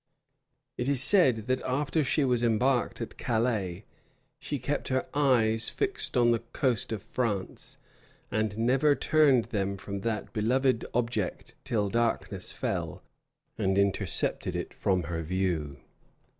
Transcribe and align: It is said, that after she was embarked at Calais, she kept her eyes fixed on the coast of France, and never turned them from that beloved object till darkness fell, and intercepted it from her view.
It 0.77 0.89
is 0.89 0.99
said, 0.99 1.45
that 1.45 1.61
after 1.61 2.03
she 2.03 2.25
was 2.25 2.41
embarked 2.41 3.01
at 3.01 3.19
Calais, 3.19 3.85
she 4.39 4.57
kept 4.57 4.87
her 4.87 5.05
eyes 5.13 5.69
fixed 5.69 6.17
on 6.17 6.31
the 6.31 6.39
coast 6.39 6.91
of 6.91 7.03
France, 7.03 7.77
and 8.31 8.57
never 8.57 8.95
turned 8.95 9.45
them 9.53 9.77
from 9.77 9.99
that 10.01 10.33
beloved 10.33 10.85
object 10.95 11.53
till 11.63 11.87
darkness 11.87 12.51
fell, 12.51 13.03
and 13.59 13.77
intercepted 13.77 14.55
it 14.55 14.73
from 14.73 15.03
her 15.03 15.21
view. 15.21 15.77